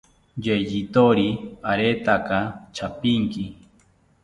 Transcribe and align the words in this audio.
Yeyithori 0.45 1.27
aretaka 1.71 2.37
chapinki 2.75 3.43